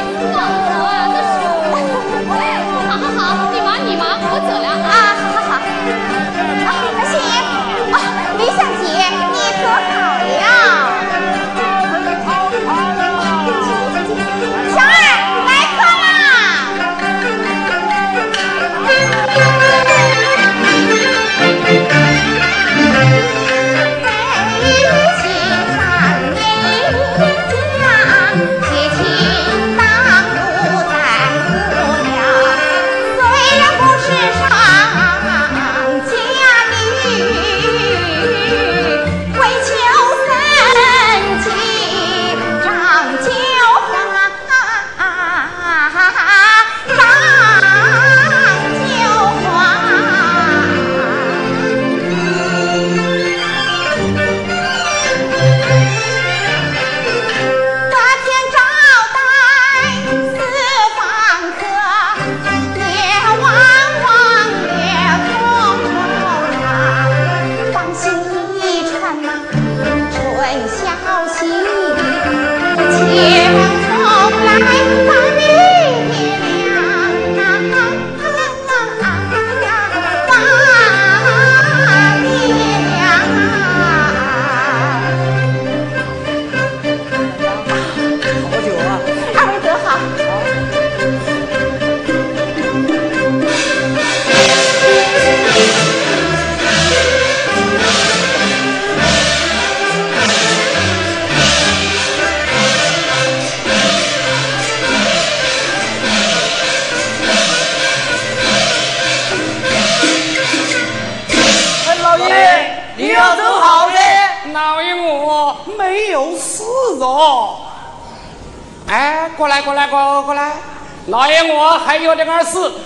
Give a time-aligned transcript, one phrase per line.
[0.00, 0.29] Thank you.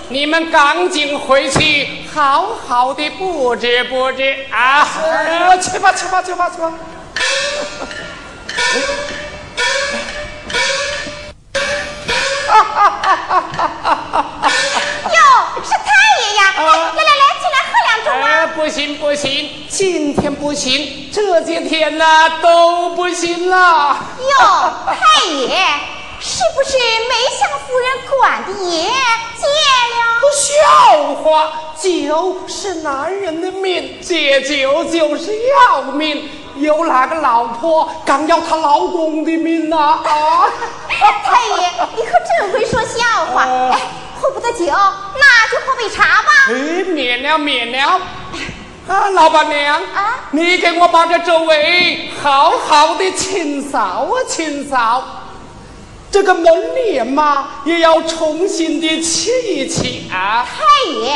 [0.08, 4.86] 你们赶紧回去，好好的布置布置啊！
[5.60, 6.72] 去吧去吧去吧去吧！
[12.46, 14.50] 哈哈哈哈哈哈！
[15.04, 15.18] 哟，
[15.62, 15.86] 是太
[16.20, 16.40] 爷呀！
[16.56, 16.68] 来来
[17.02, 18.26] 来，进来喝两盅啊！
[18.54, 22.04] 不行不行，今天不行，这些天呢
[22.40, 23.96] 都不行了。
[24.20, 25.93] 哟，太爷。
[26.26, 29.44] 是不是没向夫人管的爷戒
[29.92, 30.00] 了
[30.32, 36.26] 笑话酒是男人的命戒酒就是要命。
[36.56, 40.46] 有哪个老婆敢要她老公的命呢啊
[40.88, 43.78] 太爷你可真会说笑话哎
[44.18, 48.00] 喝不得酒那就喝杯茶吧哎免了免了。
[48.88, 55.23] 啊老板娘啊你给我把这周围好好的清扫啊清扫。
[56.14, 60.46] 这个门帘嘛，也要重新的漆一漆啊。
[60.46, 61.12] 太爷，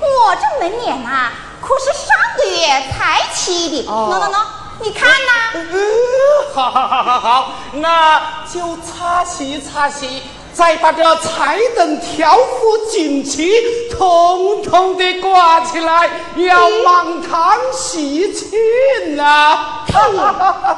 [0.00, 1.30] 我这门帘呐，
[1.62, 2.04] 可是上
[2.36, 3.86] 个月才漆的。
[3.86, 4.36] 喏喏喏，
[4.80, 5.52] 你看呐。
[5.54, 8.20] 嗯，好好好好好，那
[8.52, 10.20] 就擦洗擦洗。
[10.52, 13.52] 再把这彩灯、条幅、锦旗
[13.90, 19.84] 统统的挂起来，要满堂喜庆呐！
[19.86, 20.16] 太爷，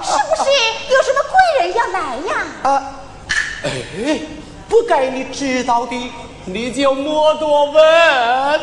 [0.03, 0.51] 是不是
[0.91, 2.47] 有什么贵人要来呀？
[2.65, 2.83] 啊，
[3.67, 4.21] 哎，
[4.69, 6.13] 不该你知道的，
[6.45, 8.61] 你就莫多问。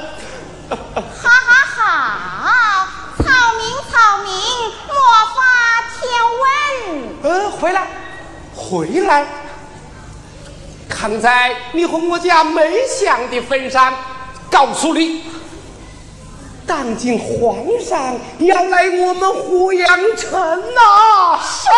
[0.69, 0.77] 哈
[1.19, 3.23] 哈好，草
[3.57, 4.33] 民草民，
[4.87, 4.95] 莫
[5.35, 5.37] 发
[5.99, 6.01] 天
[6.39, 6.43] 问。
[7.23, 7.87] 嗯，回来，
[8.55, 9.27] 回来。
[10.87, 13.93] 看在你和我家梅香的份上，
[14.49, 15.21] 告诉你，
[16.65, 20.31] 当今皇上要来我们胡杨城
[20.73, 21.37] 呐！
[21.41, 21.75] 什么？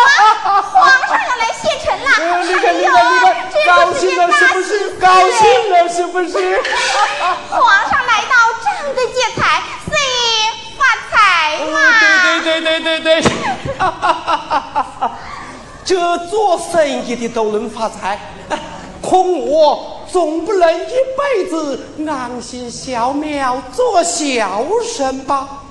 [0.62, 2.04] 皇上要来县城了？
[2.44, 3.34] 你看，你看，你看，
[3.66, 4.90] 高兴了是不是？
[5.00, 6.62] 高兴了是不是？
[7.50, 8.30] 皇上来到，
[8.64, 9.98] 张灯结彩，所以
[10.78, 10.80] 发
[11.10, 11.16] 财
[11.66, 11.74] 嘛！
[12.44, 13.24] 对对对对对对，
[15.84, 18.20] 这做生意的都能发财。
[19.02, 25.64] 空我总不能一辈子安心小庙做孝顺吧？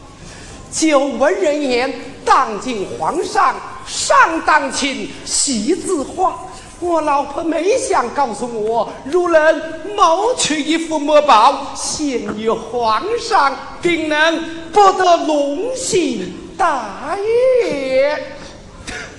[0.71, 1.93] 久闻人言，
[2.25, 3.55] 当今皇上
[3.87, 6.37] 上当亲，喜字画。
[6.81, 9.61] 我老婆没想告诉我，如能
[9.95, 14.43] 谋取一幅墨宝，献于皇上，定能
[14.73, 18.21] 博得龙心大悦。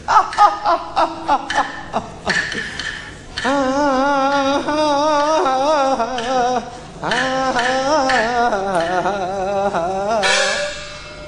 [0.05, 2.03] 哈哈哈哈哈哈！
[3.47, 4.63] 啊！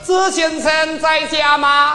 [0.03, 1.95] 子先生在家吗？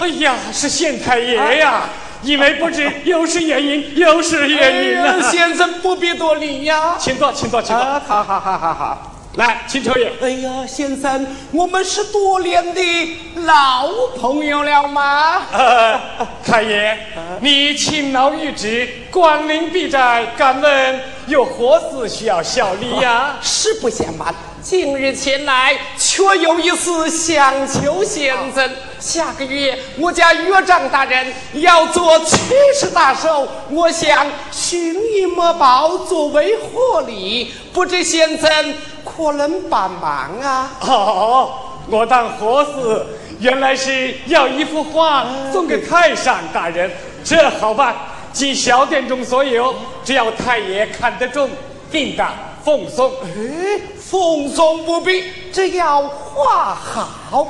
[0.00, 1.84] 哎呀，是县太爷呀！
[2.22, 5.30] 因为不知又是原因，又是原因了。
[5.30, 7.84] 先生不必多礼呀，请坐，请坐，请坐。
[7.84, 9.17] 好好好好好。
[9.38, 10.10] 来，请求爷。
[10.20, 13.88] 哎呀，先生，我们是多年的老
[14.20, 15.46] 朋友了吗？
[15.52, 16.00] 呃，
[16.44, 16.98] 太爷，
[17.40, 23.36] 你勤劳御职，官临必在，敢问有何事需要效力呀？
[23.40, 28.68] 实不相瞒，近日前来，确有一事想求先生。
[28.98, 32.36] 下个月我家岳丈大人要做七
[32.74, 38.74] 十大寿，我想寻一墨宝作为贺礼，不知先生。
[39.04, 40.70] 可能帮忙啊！
[40.80, 41.50] 哦，
[41.88, 43.06] 我当何事？
[43.40, 46.90] 原来是要一幅画送给太上大人，
[47.22, 47.94] 这好办，
[48.32, 49.74] 即小店中所有，
[50.04, 51.48] 只要太爷看得中，
[51.90, 52.32] 定当
[52.64, 53.12] 奉送。
[53.22, 57.46] 哎，奉送不必，只要画好，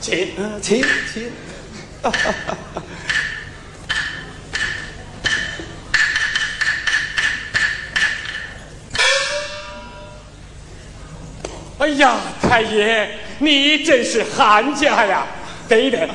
[0.00, 0.28] 请，
[0.60, 1.30] 请，请。
[11.78, 13.08] 哎呀，太爷，
[13.38, 15.24] 你真是汉家呀！
[15.68, 16.10] 等等，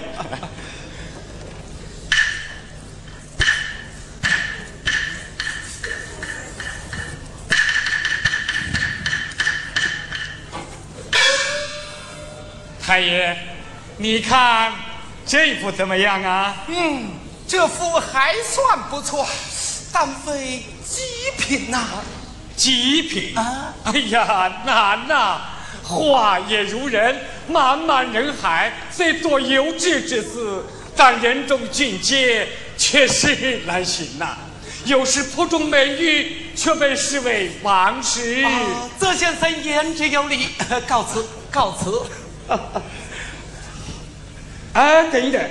[12.85, 13.37] 太爷，
[13.95, 14.73] 你看
[15.25, 16.57] 这幅怎么样啊？
[16.67, 17.09] 嗯，
[17.47, 19.25] 这幅还算不错，
[19.93, 21.01] 但非极
[21.37, 21.87] 品呐。
[22.55, 23.73] 极品啊！
[23.85, 25.41] 哎呀，难呐！
[25.81, 27.15] 画也如人，
[27.51, 30.61] 茫茫人海，虽多有志之士，
[30.95, 34.37] 但人中俊杰却是难寻呐。
[34.85, 38.45] 有时谱中美玉，却被视为王事。
[38.99, 40.49] 泽先生言之有理，
[40.85, 42.01] 告辞，告辞。
[44.73, 45.41] 哎， 等一等，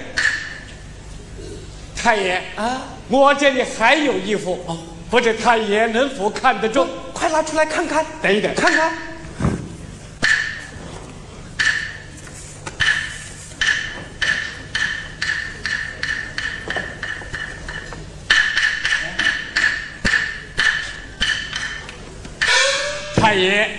[1.96, 4.62] 太爷啊，我这里还有一幅，
[5.10, 6.86] 不知太爷能否看得中？
[7.14, 8.04] 快拿出来看看。
[8.20, 8.92] 等一等，看看。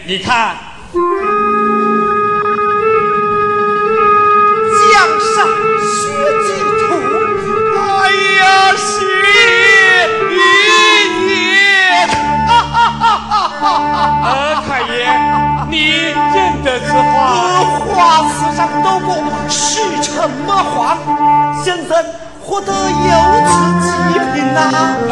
[0.06, 0.58] 你看，
[0.92, 1.00] 江
[5.32, 5.48] 上
[5.80, 5.88] 雪
[6.44, 6.48] 几
[6.90, 6.92] 土，
[7.80, 8.44] 哎呀，
[8.76, 8.86] 谢
[10.36, 10.38] 爷！
[12.46, 13.64] 哈哈哈哈哈！
[14.26, 14.28] 呃，
[14.68, 14.94] 太爷，
[15.70, 15.74] 你
[16.36, 17.18] 认得此画？
[17.88, 17.96] 画
[18.28, 19.10] 词上都过
[19.48, 20.98] 石沉墨画，
[21.64, 21.96] 先生
[22.42, 23.12] 何得有
[23.48, 23.88] 此极
[24.34, 24.60] 品呐？
[25.10, 25.12] 呃，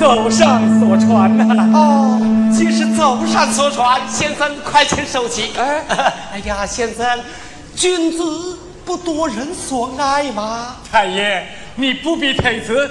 [0.00, 1.44] 走上所传呐。
[1.74, 1.78] 哦，
[2.62, 5.50] 既是走上所传，先生快请受起。
[5.58, 5.82] 哎，
[6.32, 7.18] 哎呀，先生，
[7.74, 10.76] 君子不夺人所爱吗？
[10.88, 12.88] 太爷，你不必推辞。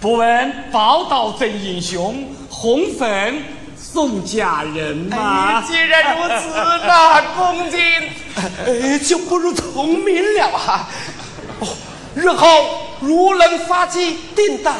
[0.00, 3.40] 不问报道真英雄，红粉
[3.76, 5.62] 送佳人嘛。
[5.62, 6.48] 既然如此，
[6.84, 7.78] 那恭敬，
[8.66, 10.88] 哎，就不如聪明了啊。
[11.60, 11.68] 哦，
[12.16, 12.48] 日后
[12.98, 14.74] 如能发迹，定当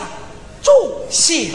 [0.62, 0.75] 重
[1.11, 1.50] 谢。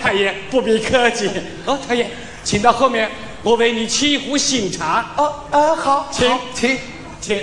[0.00, 1.28] 太爷不必客气。
[1.66, 2.06] 哦，太爷，
[2.44, 3.10] 请到后面，
[3.42, 5.12] 我为你沏一壶醒茶。
[5.16, 6.78] 哦，呃，好，请请
[7.20, 7.42] 请。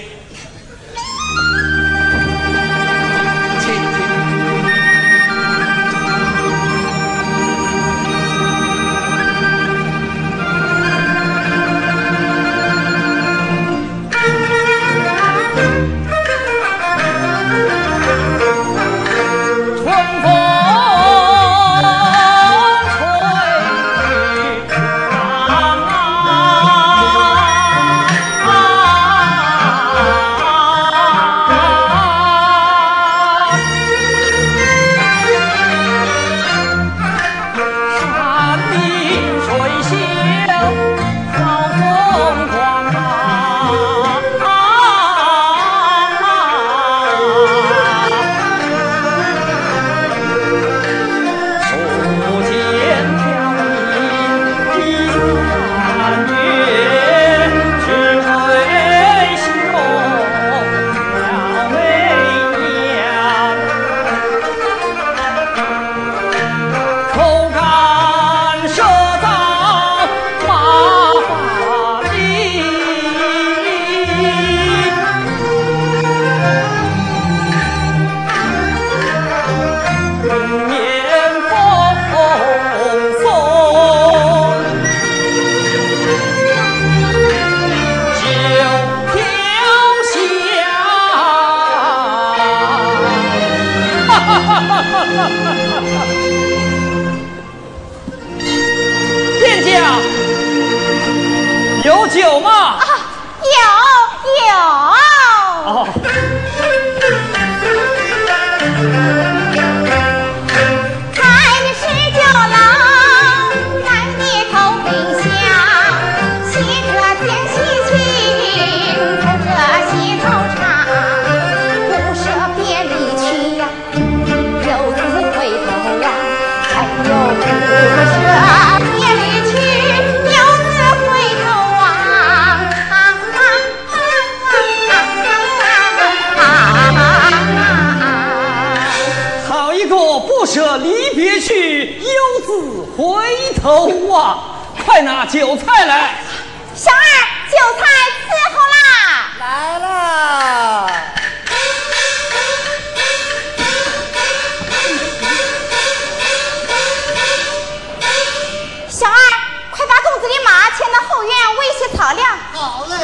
[162.06, 162.24] 喂些草料。
[162.54, 162.96] 好嘞。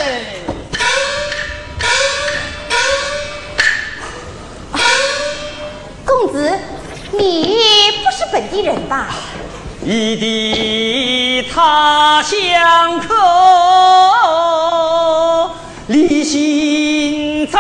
[6.06, 6.60] 公子，
[7.12, 7.58] 你
[8.04, 9.08] 不是本地人吧？
[9.84, 13.16] 异地他乡客，
[15.88, 17.60] 离心在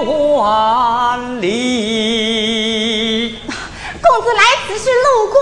[0.00, 3.38] 万里。
[4.02, 5.40] 公子来此是路过，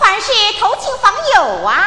[0.00, 1.85] 还是投亲访友啊？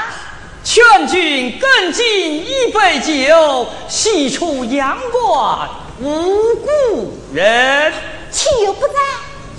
[0.79, 5.69] 劝君更尽一杯酒，西出阳关
[5.99, 7.91] 无故人。
[8.31, 8.93] 亲友不在。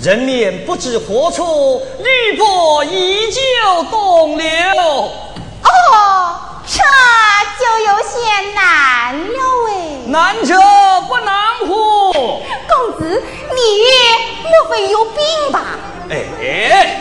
[0.01, 4.47] 人面不知何处，绿波依旧东流。
[5.63, 6.79] 哦，这
[7.59, 9.71] 就有些难了哎。
[10.07, 10.55] 难者
[11.07, 11.35] 不难
[11.67, 12.11] 乎？
[12.11, 13.61] 公子，你
[14.41, 15.77] 莫非有病吧？
[16.09, 17.00] 哎。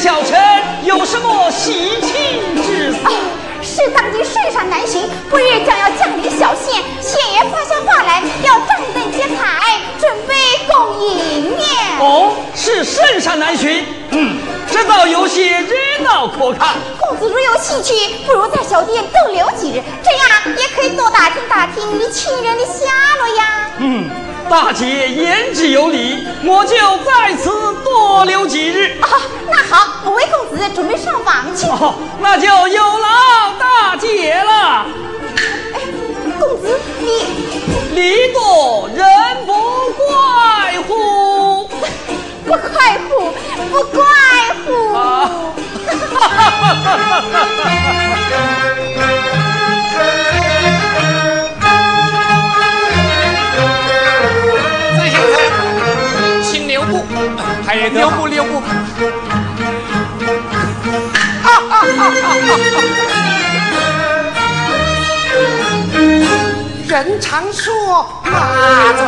[0.00, 0.38] 小臣
[0.84, 2.98] 有什么喜庆之事？
[3.60, 10.34] 是当今圣上南巡，不日将要降临小县，县爷发下话来，要张灯结彩，准备
[10.68, 11.64] 恭迎呢。
[11.98, 14.38] 哦，是圣上南巡，嗯，
[14.70, 15.74] 这倒有些热
[16.04, 16.76] 闹可看。
[17.00, 17.92] 公子如有兴趣，
[18.24, 22.84] 不如在小店逗留几日，这样也可以多打听打听你亲人的下
[23.18, 23.70] 落呀。
[23.78, 24.27] 嗯。
[24.50, 26.74] 大姐言之有理，我就
[27.04, 27.50] 在此
[27.84, 28.98] 多留几日。
[29.00, 29.08] 啊，
[29.46, 31.66] 那好，我为公子准备上房去。
[31.66, 34.86] 哦，那就有劳大姐了。
[35.74, 35.80] 哎，
[36.38, 39.06] 公子，你礼多人
[39.44, 39.52] 不
[39.92, 41.68] 怪乎？
[42.46, 43.34] 不怪乎，
[43.70, 44.02] 不怪
[44.64, 44.66] 乎。
[56.88, 57.04] 生，
[57.66, 58.26] 请留步。
[58.26, 58.62] 留步，留步。
[66.88, 68.30] 人常说马
[68.94, 69.04] 走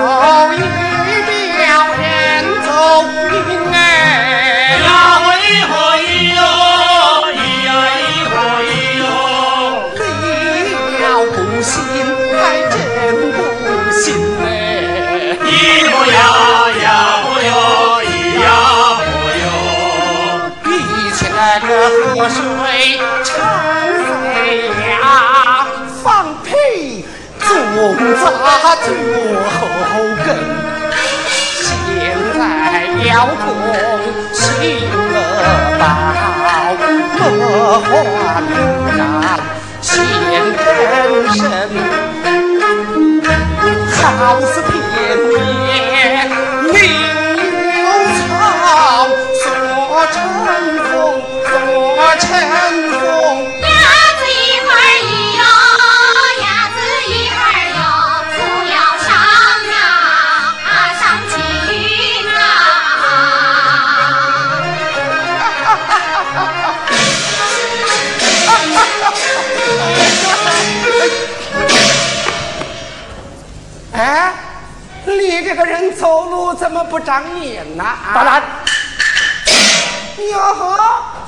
[28.14, 28.22] 扎
[28.76, 28.86] 脚
[29.56, 29.58] 后
[30.24, 30.28] 跟。
[31.62, 31.68] 现
[32.34, 32.38] 在
[33.06, 33.46] 要攻
[34.32, 34.38] 行
[35.12, 35.16] 了
[35.78, 35.80] 宝，
[37.18, 37.22] 莫
[37.80, 38.48] 还不
[38.96, 38.98] 然
[39.80, 39.88] 先
[40.56, 40.64] 更
[41.34, 41.38] 深。
[44.18, 44.52] 好似
[73.92, 74.32] 哎，
[75.04, 78.12] 你这个人走路怎么不长眼呢、啊？
[78.14, 78.42] 当然，
[80.30, 80.78] 哟呵，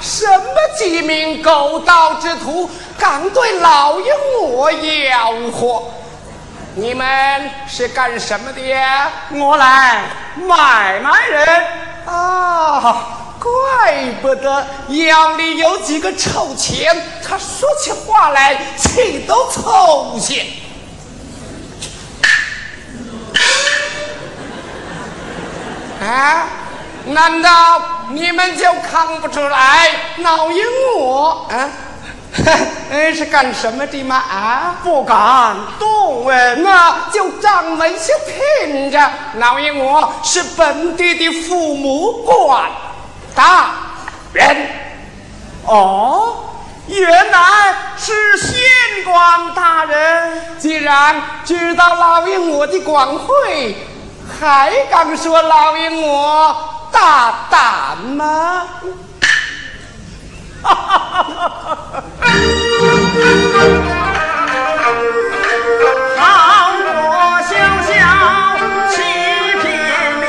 [0.01, 0.45] 什么
[0.79, 5.83] 鸡鸣狗盗之徒，敢对老爷我吆喝？
[6.75, 9.11] 你们是干什么的呀？
[9.33, 10.05] 我来
[10.37, 11.67] 买卖人。
[12.07, 13.07] 啊，
[13.41, 16.95] 怪不得腰里有几个臭钱，
[17.27, 20.47] 他说起话来气都抽些。
[26.03, 26.47] 啊，
[27.07, 29.89] 难道你们就看不出来
[30.19, 30.65] 老鹰
[30.97, 31.69] 我啊？
[32.91, 34.17] 哎， 是干什么的吗？
[34.17, 36.63] 啊，不敢动问。
[36.63, 38.15] 那就掌门先
[38.67, 42.71] 听着，老爷我是本地的父母官
[43.35, 43.71] 大
[44.33, 44.67] 人。
[45.67, 46.35] 哦，
[46.87, 47.39] 原来
[47.97, 48.59] 是县
[49.05, 50.59] 官大人。
[50.59, 53.77] 既然知道老爷我的官会，
[54.41, 56.57] 还敢说老爷我
[56.91, 58.67] 大胆吗？
[66.17, 67.51] 好我小
[67.83, 67.93] 小
[68.91, 68.95] 欺
[69.61, 69.65] 骗
[70.21, 70.23] 你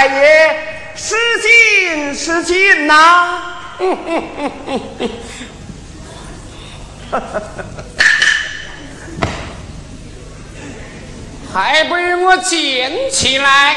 [0.00, 0.56] 太爷，
[0.96, 3.42] 失敬失敬呐、
[11.52, 13.76] 还不让我捡起来！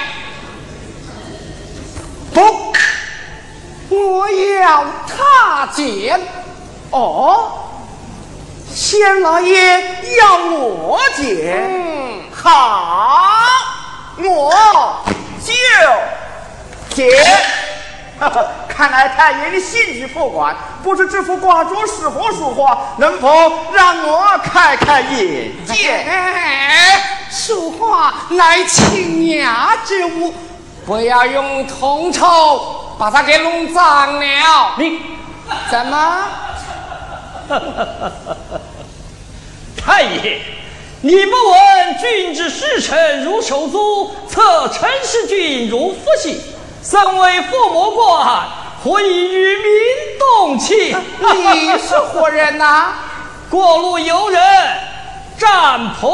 [2.34, 2.74] 不，
[3.94, 6.18] 我要他捡。
[6.92, 7.52] 哦，
[8.74, 9.78] 县老爷
[10.18, 13.20] 要我捡，嗯，好，
[14.20, 15.04] 我
[15.46, 15.52] 就
[16.94, 17.10] 捡。
[18.70, 23.30] 看来太爷的兴致不广，不知这幅挂钟是何书画，能否
[23.74, 25.90] 让我开开眼界？
[25.92, 30.34] 哎，书画乃清雅之物，
[30.86, 34.76] 不要用铜臭把它给弄脏了。
[34.78, 35.02] 你
[35.70, 36.24] 怎么？
[39.76, 40.42] 太爷，
[41.02, 46.40] 你不闻君之使臣如手足，测陈氏君如父亲，
[46.84, 48.46] 身为父母官，
[48.84, 49.74] 何以与民
[50.20, 50.96] 动气？
[51.20, 52.94] 你是何人呐、
[53.50, 54.42] 过路游人，
[55.38, 56.12] 占棚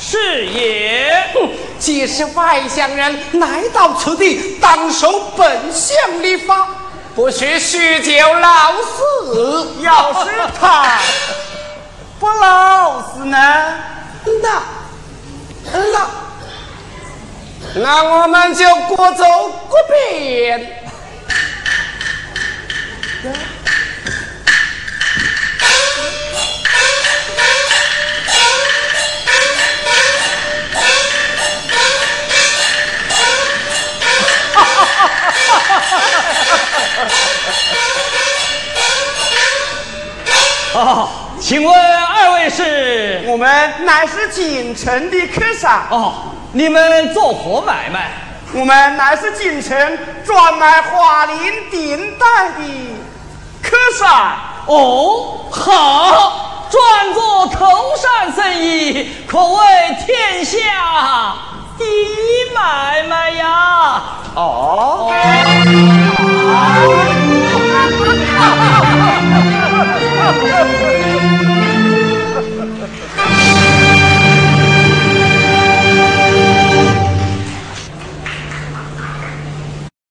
[0.00, 1.12] 是也。
[1.34, 6.68] 哼，既是外乡人，来到此地，当守本乡礼法，
[7.14, 9.68] 不许酗酒闹事。
[9.82, 10.98] 要是他
[12.18, 13.74] 不老实呢？
[14.42, 14.62] 那
[15.72, 16.06] 那
[17.74, 18.64] 那我们就
[18.96, 19.24] 各走
[19.68, 20.82] 各边。
[40.74, 41.08] 哦，
[41.40, 43.22] 请问二位是？
[43.26, 45.86] 我们乃是京城的客商。
[45.90, 48.10] 哦，你们做活买卖？
[48.54, 49.76] 我们乃是京城
[50.24, 51.36] 专卖花林
[51.70, 52.64] 顶戴的
[53.62, 54.08] 客商
[54.64, 59.58] 哦好专做头上生意可谓
[60.06, 61.34] 天下
[61.76, 64.02] 第一买卖呀。
[64.34, 65.12] 哦。